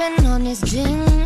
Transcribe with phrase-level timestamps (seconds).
[0.00, 1.19] sipping on his gin.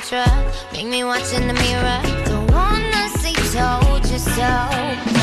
[0.00, 0.52] Cleopatra.
[0.72, 2.24] Make me watch in the mirror.
[2.26, 5.17] Don't wanna say told you so.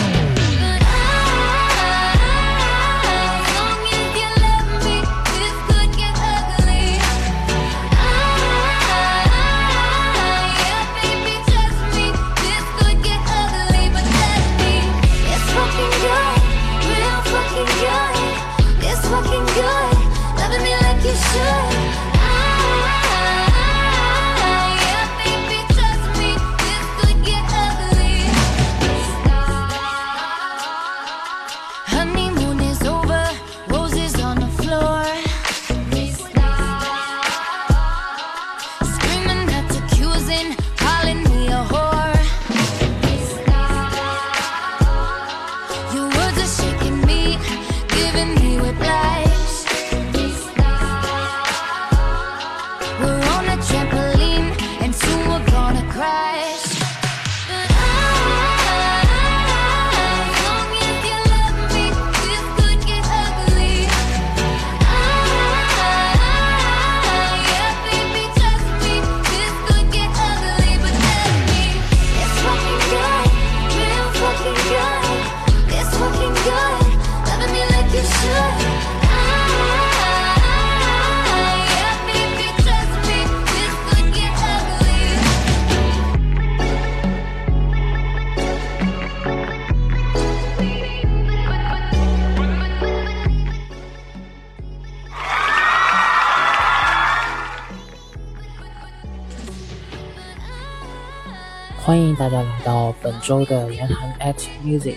[101.85, 104.96] 欢迎大家来到本周的严寒 at music，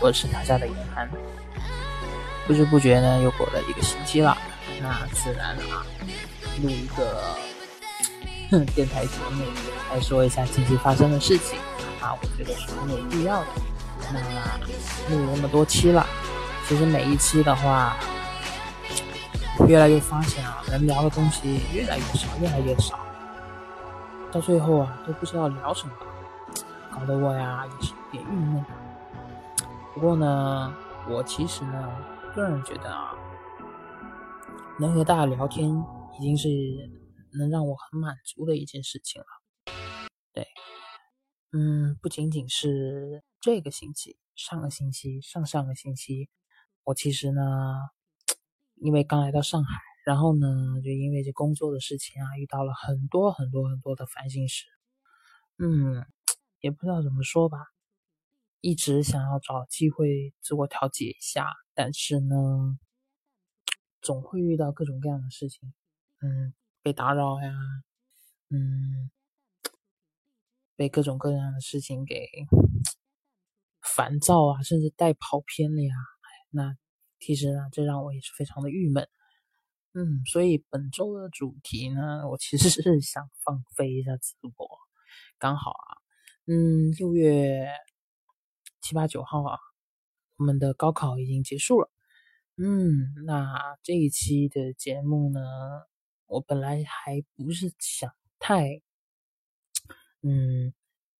[0.00, 1.08] 我是大家的严寒。
[2.48, 4.36] 不知不觉呢，又过了一个星期了，
[4.82, 5.86] 那自然啊，
[6.60, 7.36] 录一个
[8.74, 9.44] 电台节目
[9.92, 11.60] 来说一下近期发生的事情
[12.00, 13.46] 啊，我觉得是很有必要的。
[14.12, 14.18] 那
[15.14, 16.04] 录了那么多期了，
[16.68, 17.96] 其实每一期的话，
[19.68, 22.98] 越来越发现啊，能聊的东西越来越少，越来越少。
[24.34, 25.94] 到最后啊，都不知道聊什么，
[26.90, 28.64] 搞得我呀也是有点郁闷。
[29.94, 30.74] 不过呢，
[31.08, 33.14] 我其实呢，个人觉得啊，
[34.80, 35.70] 能和大家聊天
[36.18, 36.48] 已经是
[37.38, 39.26] 能让我很满足的一件事情了。
[40.32, 40.48] 对，
[41.52, 46.28] 嗯，不仅仅是这个星期，上个星期、上上个星期，
[46.82, 47.40] 我其实呢，
[48.74, 49.93] 因为刚来到上海。
[50.04, 50.46] 然后呢，
[50.84, 54.66] 就因为这工作的事情啊，遇到了很多很多很多的烦心事，
[55.58, 56.04] 嗯，
[56.60, 57.58] 也不知道怎么说吧，
[58.60, 62.78] 一直想要找机会自我调节一下，但是呢，
[64.02, 65.72] 总会遇到各种各样的事情，
[66.20, 67.50] 嗯，被打扰呀，
[68.50, 69.10] 嗯，
[70.76, 72.28] 被各种各样的事情给
[73.80, 75.94] 烦躁啊，甚至带跑偏了呀，
[76.50, 76.76] 那
[77.20, 79.08] 其实呢，这让我也是非常的郁闷。
[79.96, 84.68] 嗯，所以本周的主题呢，我其实是想放飞一下自我，
[85.38, 86.02] 刚好啊，
[86.46, 87.68] 嗯，六月
[88.80, 89.56] 七八九号啊，
[90.36, 91.88] 我们的高考已经结束了，
[92.56, 95.40] 嗯，那这一期的节目呢，
[96.26, 98.82] 我本来还不是想太，
[100.22, 100.74] 嗯，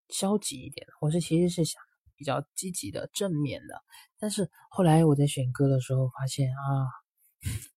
[0.09, 1.81] 消极一点，我是其实是想
[2.17, 3.85] 比较积极的、正面的，
[4.19, 7.04] 但是后来我在选歌的时候发现啊。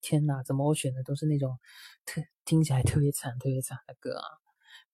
[0.01, 1.59] 天哪，怎么我选的都是那种
[2.05, 4.25] 特听起来特别惨、特别惨的歌啊？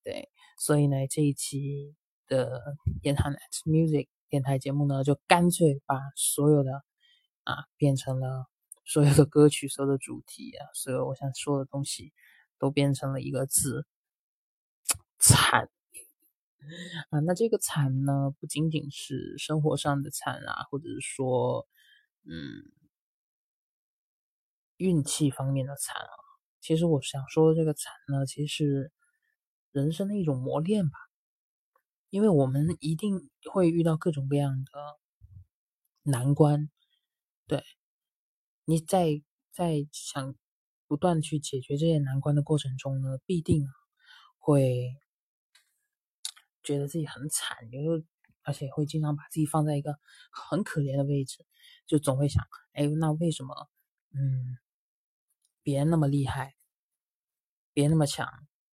[0.03, 1.95] 对，所以呢，这一期
[2.27, 6.83] 的严寒 at music 电台节目呢，就干脆把所有的
[7.43, 8.47] 啊变成了
[8.85, 12.11] 所有的歌曲、所有的主题啊，所有我想说的东西
[12.59, 13.85] 都变成了一个字——
[15.19, 15.69] 惨
[17.11, 17.19] 啊。
[17.19, 21.67] 那这个惨呢，不仅仅是生活上的惨啊，或者是说，
[22.25, 22.71] 嗯。
[24.83, 26.11] 运气方面的惨啊，
[26.59, 28.91] 其实我想说这个惨呢，其实是
[29.71, 30.97] 人生的一种磨练吧，
[32.09, 34.71] 因为我们一定会遇到各种各样的
[36.03, 36.69] 难关。
[37.47, 37.63] 对，
[38.65, 39.21] 你在
[39.53, 40.35] 在想
[40.85, 43.65] 不断去解决这些难关的过程中呢，必定
[44.37, 44.97] 会
[46.61, 48.05] 觉得自己很惨，有时候
[48.41, 49.97] 而且会经常把自己放在一个
[50.29, 51.45] 很可怜的位置，
[51.87, 52.43] 就总会想，
[52.73, 53.69] 哎，那为什么，
[54.11, 54.57] 嗯，
[55.63, 56.53] 别人那么厉害，
[57.73, 58.27] 别人那么强，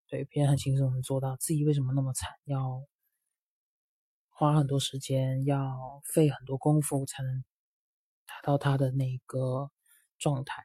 [0.08, 2.82] 对，别人很轻松能做到，自己为什么那么惨，要
[4.31, 7.44] 花很多时间，要费很多功夫才能
[8.26, 9.70] 达到他的那个
[10.19, 10.64] 状态？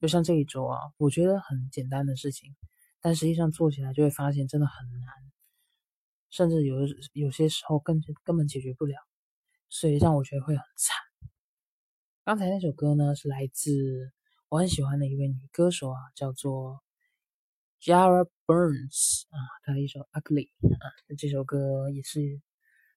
[0.00, 2.56] 就像这一周啊，我觉得很简单的事情，
[3.00, 5.08] 但实际上做起来就会发现真的很难，
[6.30, 6.78] 甚至有
[7.12, 8.96] 有些时候根根本解决不了，
[9.68, 10.96] 所以让我觉得会很惨。
[12.24, 14.12] 刚才那首歌呢，是来自
[14.52, 16.82] 我很喜欢的一位女歌手啊，叫做
[17.80, 22.20] Jara Burns 啊，她的一首《Ugly》啊，这首歌也是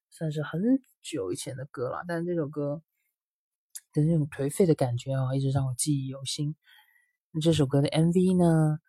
[0.10, 0.62] 算是很
[1.02, 2.84] 久以前的歌了，但是这首歌
[3.94, 6.57] 的那种颓废的感觉啊，一直让我记忆犹新。
[7.42, 8.80] 这首歌的 MV 呢，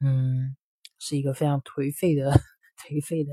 [0.00, 0.54] 嗯，
[0.98, 2.32] 是一个非常颓废的、
[2.76, 3.32] 颓废的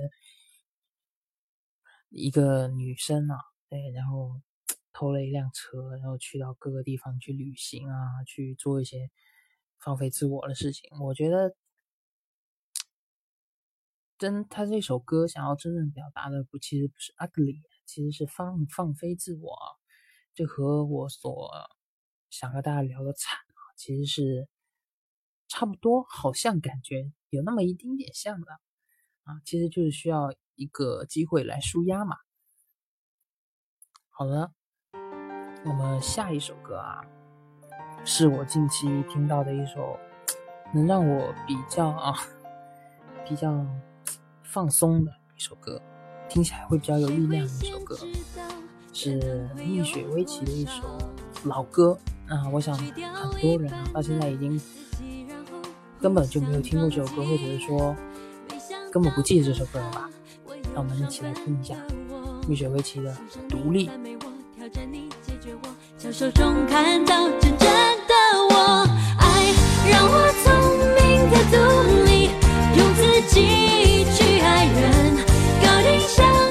[2.07, 3.35] 一个女生啊，
[3.67, 4.41] 对，然后
[4.97, 9.11] 偷了一辆车，然后去到各个地方去旅行啊，去做一些
[9.77, 10.89] 放飞自我的事情。
[10.99, 11.55] 我觉得，
[14.17, 19.55] 真他这首歌想要真正表达的不，其实不是 ugly，其实是放放飞自我，
[20.33, 21.51] 这和我所
[22.31, 24.47] 想和大家聊的惨啊，其实是。
[25.49, 28.51] 差不多，好像感觉有那么一丁点像的
[29.23, 32.17] 啊，其实就是需要一个机会来舒压嘛。
[34.09, 34.51] 好了，
[35.67, 37.03] 那么下一首歌啊，
[38.05, 39.99] 是我近期听到的一首
[40.73, 42.15] 能让我比较啊
[43.27, 43.65] 比较
[44.43, 45.81] 放松的一首歌，
[46.29, 47.97] 听起来会比较有力量的一首歌，
[48.93, 50.83] 是蜜雪薇琪的一首
[51.43, 51.97] 老歌
[52.29, 52.47] 啊。
[52.53, 54.59] 我想很多人啊到现在已经。
[55.99, 57.95] 根本就没有听过这首歌，或者是说
[58.91, 60.07] 根本不记得这首歌了吧？
[60.75, 61.75] 让我们一起来听一下
[62.47, 63.11] 蜜雪薇琪的
[63.49, 63.89] 《独立》。
[66.07, 68.13] 在手中看到真正的
[68.49, 68.87] 我。
[69.17, 69.53] 爱
[69.91, 70.47] 让我聪
[70.95, 71.55] 明的独
[72.05, 72.29] 立，
[72.77, 75.17] 用自己去爱人，
[75.61, 76.46] 搞定相。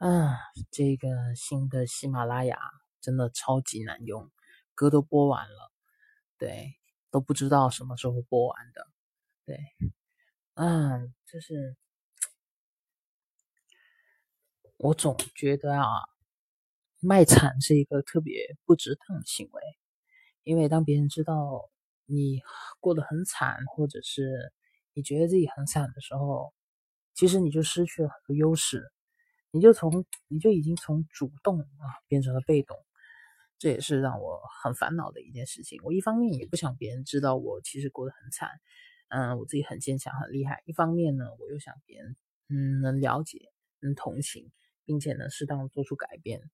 [0.00, 0.38] 啊，
[0.70, 2.58] 这个新的喜马拉雅
[3.02, 4.30] 真的超级难用，
[4.74, 5.70] 歌都播完了，
[6.38, 6.74] 对，
[7.10, 8.86] 都不知道什么时候播完的，
[9.44, 9.58] 对，
[10.54, 11.76] 嗯，就是
[14.78, 15.84] 我总觉得啊，
[17.00, 19.62] 卖惨是一个特别不值当的行为，
[20.44, 21.68] 因为当别人知道
[22.06, 22.40] 你
[22.80, 24.50] 过得很惨，或者是
[24.94, 26.54] 你觉得自己很惨的时候，
[27.12, 28.90] 其实你就失去了很多优势。
[29.52, 31.66] 你就从你就已经从主动啊
[32.08, 32.76] 变成了被动，
[33.58, 35.80] 这也是让我很烦恼的一件事情。
[35.84, 38.48] 我一方面也不想别人知道我其实过得很惨，
[39.08, 40.62] 嗯，我自己很坚强很厉害。
[40.66, 42.16] 一方面呢，我又想别人
[42.48, 44.50] 嗯能了解、能同情，
[44.84, 46.50] 并且呢适当做出改变。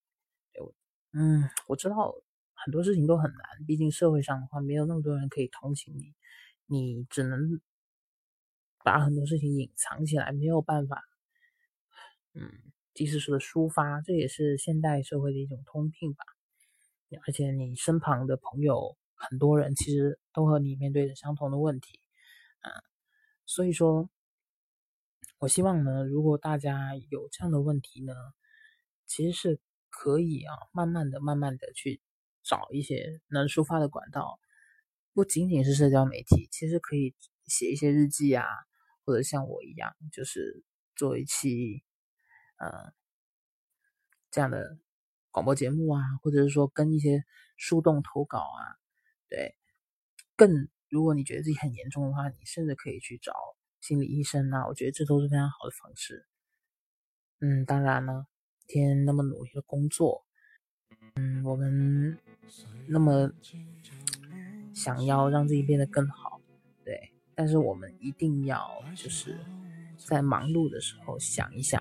[1.12, 2.14] 嗯，我知道
[2.54, 6.14] 很多事情都很难，毕竟社会上的话没有那么多人可以同情你，
[6.66, 7.60] 你只能
[8.84, 11.02] 把很多事情隐藏起来，没有办法，
[12.34, 12.72] 嗯。
[12.96, 16.24] 及时式的抒发，这也是现代社会的一种通病吧。
[17.26, 22.00] 而且你身旁的朋友，很多人其实都和你面对着相同的问题，
[22.60, 22.72] 啊，
[23.44, 24.08] 所以说，
[25.38, 28.14] 我希望呢，如果大家有这样的问题呢，
[29.06, 29.60] 其实是
[29.90, 32.00] 可以啊，慢慢的、慢慢的去
[32.42, 34.40] 找一些能抒发的管道，
[35.12, 37.14] 不仅仅是社交媒体，其实可以
[37.46, 38.44] 写一些日记啊，
[39.04, 40.64] 或者像我一样，就是
[40.96, 41.84] 做一期。
[42.58, 42.92] 呃，
[44.30, 44.78] 这样的
[45.30, 47.25] 广播节目啊，或者是说跟一些
[47.56, 48.76] 树洞投稿啊，
[49.28, 49.54] 对，
[50.36, 53.34] 更如果你觉得自己很严重的话，你甚至可以去找
[53.80, 56.26] 心理医生啊，我觉得这都是非常好的方式。
[57.40, 58.26] 嗯，当然呢，
[58.66, 60.26] 天那么努力的工作，
[61.16, 62.18] 嗯，我们
[62.88, 63.30] 那么
[64.75, 66.40] 想要让自己变得更好，
[66.82, 69.38] 对，但是我们一定要就是
[69.98, 71.78] 在忙碌的时候想一下。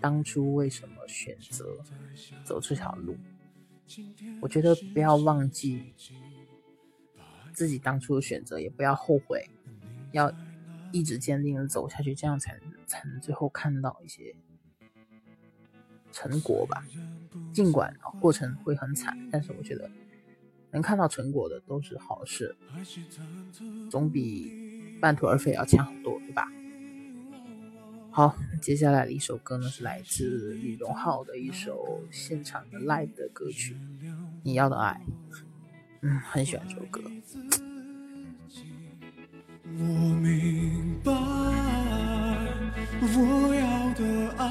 [0.00, 1.78] 当初为什么选择
[2.44, 3.16] 走这条路？
[4.40, 5.94] 我觉得不要忘记
[7.52, 9.48] 自己当初的选择，也不要后悔，
[10.12, 10.32] 要
[10.92, 14.34] 一直坚定的走下去，这样才才能最后看到一些
[16.12, 16.86] 成果吧。
[17.52, 19.90] 尽管过程会很惨，但是我觉得
[20.70, 22.54] 能看到成果的都是好事，
[23.90, 26.46] 总比半途而废要强很多，对吧？
[28.18, 33.74] 好，接下来的一首歌呢，是来自李荣浩的一首现场的 live 的歌曲，
[34.42, 35.00] 《你要的爱》。
[36.02, 37.00] 嗯，很喜欢这首歌。
[39.66, 39.84] 我
[40.20, 41.12] 明白，
[43.02, 44.02] 我要的
[44.36, 44.44] 爱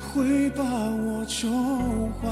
[0.00, 2.26] 会把我宠坏，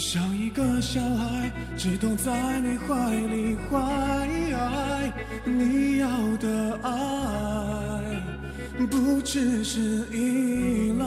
[0.00, 4.37] 像一个小孩，只懂在你怀里坏。
[5.44, 6.90] 你要的爱，
[8.90, 9.80] 不只是
[10.12, 11.04] 依赖，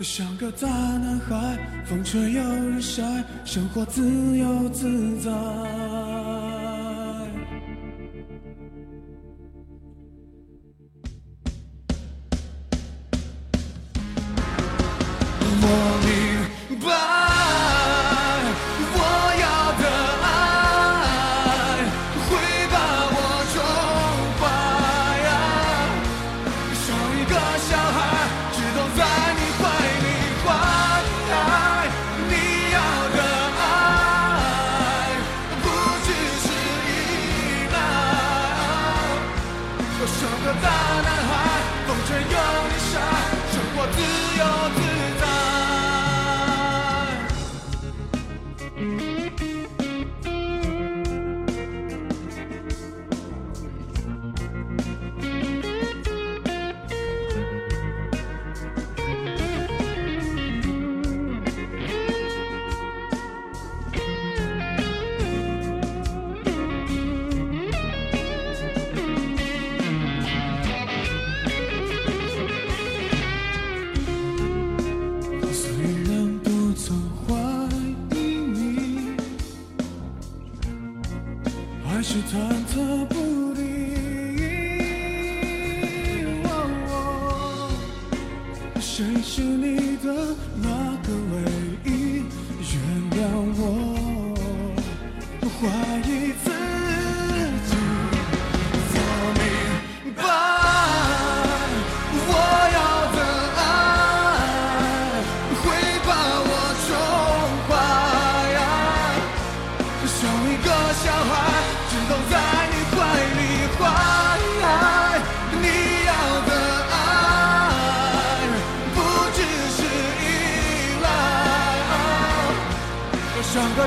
[0.00, 3.02] 像个大男孩，风吹又日晒，
[3.44, 4.02] 生活自
[4.36, 5.30] 由自在。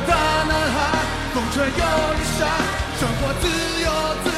[0.01, 0.77] 大男孩
[1.33, 2.39] 风吹又日晒
[2.99, 3.47] 生活自
[3.81, 3.87] 由
[4.23, 4.34] 自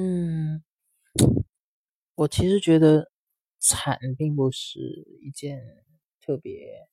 [0.00, 0.62] 嗯，
[2.14, 3.10] 我其实觉得
[3.58, 4.78] 惨并不是
[5.22, 5.60] 一件
[6.20, 6.86] 特别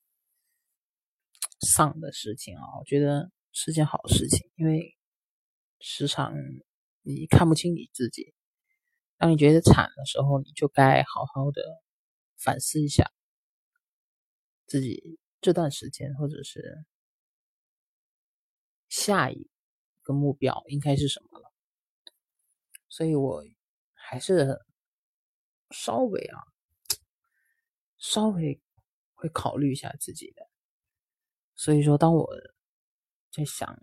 [1.59, 4.97] 丧的事情啊，我觉得是件好事情，因为
[5.79, 6.33] 时常
[7.03, 8.33] 你看不清你自己，
[9.17, 11.61] 当你觉得惨的时候，你就该好好的
[12.37, 13.11] 反思一下
[14.65, 16.83] 自己这段时间，或者是
[18.89, 19.47] 下一
[20.01, 21.51] 个目标应该是什么了。
[22.95, 23.43] 所以我
[23.93, 24.57] 还是
[25.69, 26.39] 稍微啊，
[27.97, 28.61] 稍微
[29.15, 30.47] 会考虑一下自己的。
[31.55, 32.25] 所以说，当我
[33.33, 33.77] 在想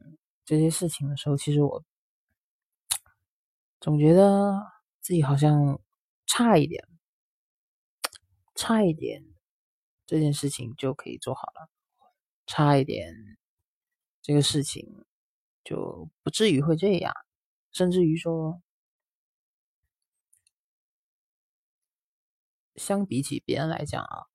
[0.46, 1.84] 这些事情的时候，其实我
[3.82, 4.58] 总觉得
[5.02, 5.78] 自己好像
[6.24, 6.82] 差一点，
[8.54, 9.22] 差一点
[10.06, 11.68] 这件事情就可以做好了，
[12.46, 13.14] 差一点
[14.22, 15.04] 这个事情
[15.62, 17.12] 就不至于会这样，
[17.72, 18.62] 甚至于说。
[22.76, 24.26] 相比起别人来讲啊，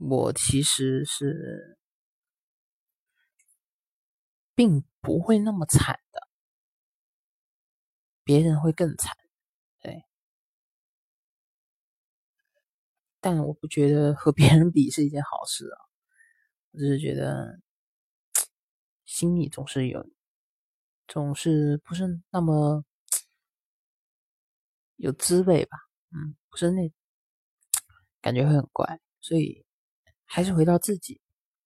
[0.00, 1.76] 我其实是
[4.58, 6.26] 并不会那么惨的，
[8.24, 9.16] 别人会更惨，
[9.80, 10.04] 对。
[13.24, 15.78] 但我不觉得和别人比是一件好事啊，
[16.72, 17.60] 我只是觉得
[19.06, 20.04] 心里总是有，
[21.06, 22.84] 总是不是那么
[24.96, 25.78] 有滋味吧。
[26.10, 26.92] 嗯，不是那
[28.20, 29.64] 感觉会很怪，所以
[30.26, 31.18] 还是回到自己，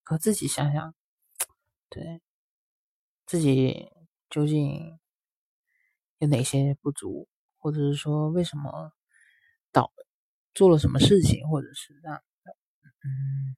[0.05, 0.95] 和自己想想，
[1.89, 2.21] 对
[3.27, 3.91] 自己
[4.31, 5.01] 究竟
[6.19, 8.93] 有哪些不足，或者是说为什么
[9.73, 9.93] 导
[10.55, 12.15] 做了什么事情，或者是让
[13.03, 13.57] 嗯，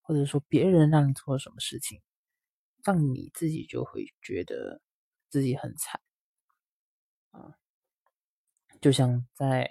[0.00, 2.00] 或者说别人让你做了什么事情，
[2.82, 4.80] 让你自己就会觉得
[5.28, 6.00] 自己很惨
[7.32, 7.54] 啊。
[8.80, 9.68] 就像在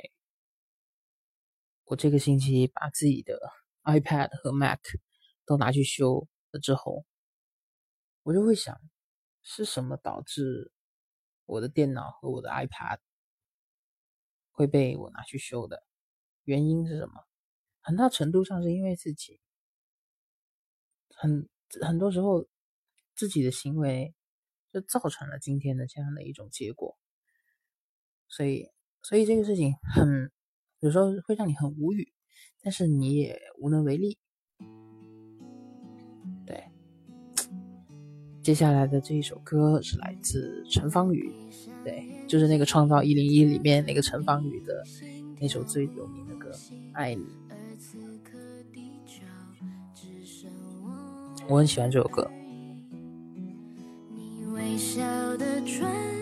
[1.85, 3.39] 我这个星期把自己的
[3.83, 4.79] iPad 和 Mac
[5.45, 7.05] 都拿去修了之后，
[8.23, 8.79] 我就会想，
[9.41, 10.71] 是什么导致
[11.45, 12.99] 我的电脑和我的 iPad
[14.51, 15.83] 会被我拿去修的？
[16.43, 17.25] 原因是什么？
[17.81, 19.39] 很大程度上是因为自己，
[21.09, 21.49] 很
[21.81, 22.47] 很多时候
[23.15, 24.15] 自己的行为
[24.71, 26.97] 就造成了今天的这样的一种结果，
[28.27, 28.69] 所以。
[29.05, 30.31] 所以这个事情很
[30.83, 32.09] 有时候会让你很无语，
[32.61, 34.17] 但是你也无能为力。
[36.45, 36.61] 对，
[38.41, 41.33] 接下来的这一首歌是来自陈芳宇，
[41.85, 44.83] 对，就是那个《创造一零一》里面那个陈芳宇的
[45.39, 46.51] 那首最有名的歌
[46.91, 47.23] 《爱你》，
[51.47, 52.29] 我很喜欢这首歌。
[54.11, 55.01] 你微笑
[55.37, 56.12] 的唇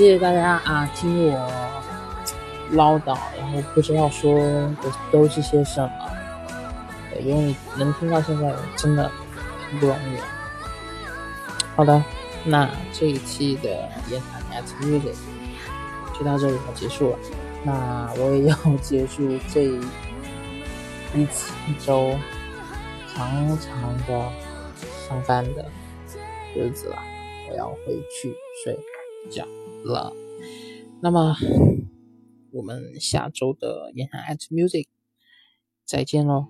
[0.00, 1.36] 谢谢大家啊，听我
[2.70, 4.74] 唠叨，然后不知道说的
[5.12, 5.92] 都是些什么。
[7.20, 9.12] 因为能听到现在，真的
[9.68, 10.16] 很不容易。
[11.76, 12.02] 好的，
[12.46, 13.68] 那这一期的
[14.08, 15.14] 言谈 at music
[16.18, 17.18] 就到这里要结束了。
[17.62, 22.16] 那我也要结束这一次一周
[23.14, 24.32] 长长的
[25.06, 25.62] 上班的
[26.56, 26.96] 日子了，
[27.50, 28.34] 我要回去
[28.64, 28.74] 睡
[29.30, 29.44] 觉
[29.84, 30.12] 了。
[31.02, 31.34] 那么
[32.52, 34.88] 我们下周的严寒 at music
[35.84, 36.46] 再见喽！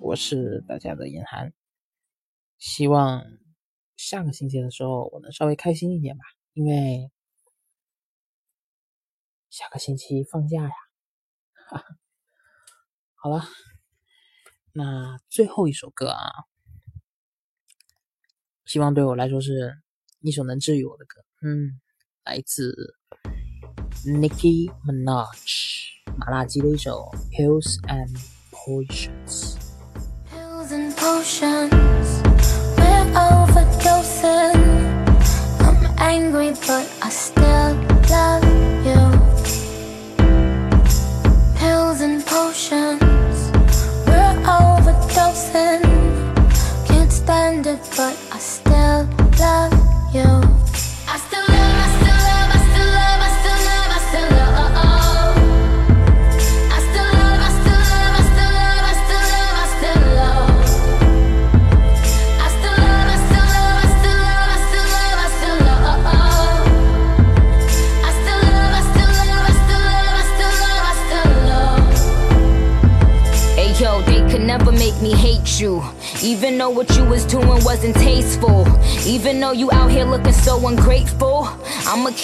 [0.00, 1.52] 我是大家的严寒，
[2.58, 3.24] 希望
[3.96, 7.10] 下个星期的时候我能稍微开心一点吧，因为
[9.50, 10.70] 下个星期放假呀。
[11.68, 11.84] 哈哈，
[13.14, 13.44] 好了，
[14.72, 16.30] 那最后一首歌啊，
[18.64, 19.82] 希望对我来说是
[20.20, 21.24] 一首能治愈我的歌。
[21.42, 21.80] 嗯，
[22.25, 22.95] 来自
[24.05, 25.35] Nicki Minaj
[26.17, 28.17] 麻辣鸡的一首《Pills and
[28.51, 29.55] Potions》。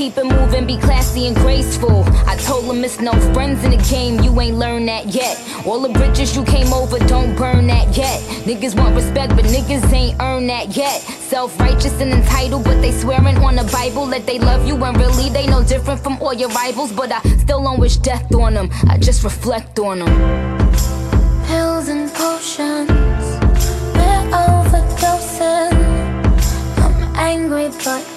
[0.00, 2.04] Keep it moving, be classy and graceful.
[2.26, 5.36] I told them it's no friends in the game, you ain't learned that yet.
[5.66, 8.18] All the bridges you came over, don't burn that yet.
[8.48, 11.02] Niggas want respect, but niggas ain't earned that yet.
[11.02, 14.94] Self righteous and entitled, but they swearing on the Bible that they love you when
[14.94, 16.92] really they no different from all your rivals.
[16.92, 20.12] But I still don't wish death on them, I just reflect on them.
[21.46, 22.88] Pills and potions
[24.00, 25.74] we're overdosing.
[26.78, 28.09] I'm angry, but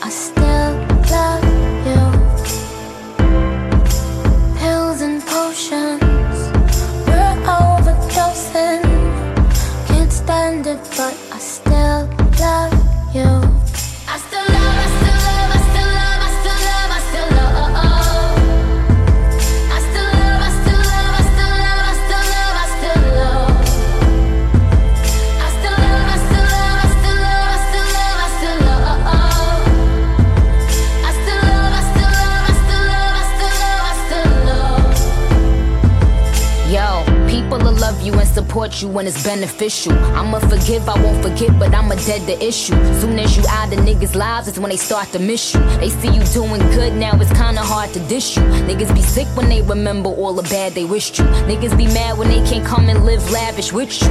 [38.54, 39.94] support you when it's beneficial.
[40.16, 42.76] I'ma forgive, I won't forget, but I'ma dead the issue.
[43.02, 45.60] Soon as you out of niggas' lives, it's when they start to miss you.
[45.82, 48.44] They see you doing good, now it's kinda hard to dish you.
[48.70, 51.26] Niggas be sick when they remember all the bad they wished you.
[51.50, 54.10] Niggas be mad when they can't come and live lavish with you.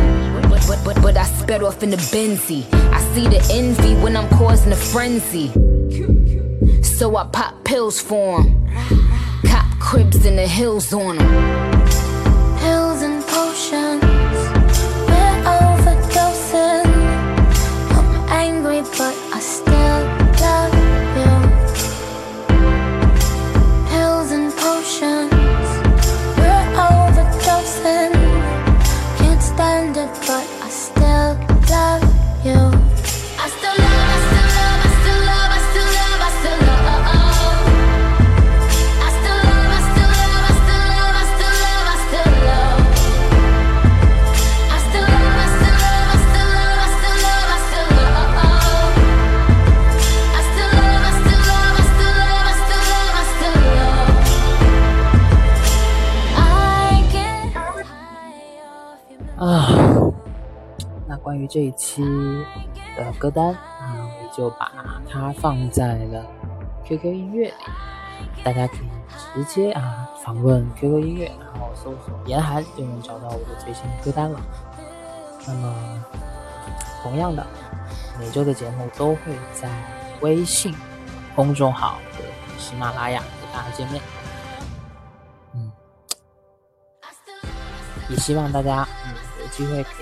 [0.51, 2.65] But, but, but, but I sped off in the Benzie.
[2.93, 5.53] I see the envy when I'm causing a frenzy.
[6.83, 8.47] So I pop pills for 'em.
[9.47, 11.31] Cop cribs in the hills on 'em.
[12.59, 14.02] Pills and potions.
[61.53, 62.03] 这一期
[62.97, 64.73] 的歌单啊，我就把
[65.07, 66.25] 它放在了
[66.83, 67.55] QQ 音乐里，
[68.43, 68.89] 大家可以
[69.35, 74.41] 直接啊访问 QQ 音乐，然后搜索严寒就能找到我的最新歌单了。
[75.47, 76.05] 那么，
[77.03, 77.47] 同样的，
[78.19, 79.69] 每周的节目都会在
[80.23, 80.75] 微信
[81.37, 82.25] 公众号和
[82.57, 84.03] 喜马拉雅和大家见面。
[85.55, 85.71] 嗯，
[88.09, 89.13] 也希望大家嗯
[89.43, 90.02] 有机会可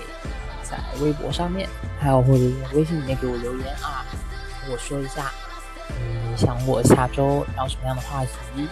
[0.71, 1.67] 在微博上面，
[1.99, 2.39] 还有或者
[2.73, 4.05] 微信里面给我留言啊，
[4.61, 5.29] 跟我说一下，
[5.89, 8.67] 你想我下周聊什么样的话题？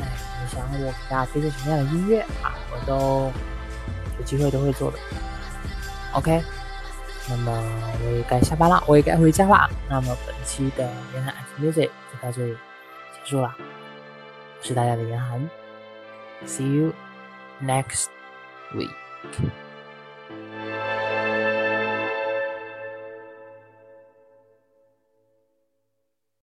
[0.00, 0.08] 哎，
[0.42, 2.58] 你想我给大家推荐什么样的音乐啊？
[2.72, 3.30] 我都
[4.18, 4.98] 有机会都会做的。
[6.12, 6.42] OK，
[7.28, 7.52] 那么
[8.04, 9.70] 我也该下班了，我也该回家了。
[9.88, 12.56] 那么本期的严寒 Music 就到这里
[13.12, 13.54] 结束了。
[14.62, 15.48] 是大家的严寒
[16.46, 16.92] ，See you
[17.62, 18.06] next
[18.74, 18.90] week。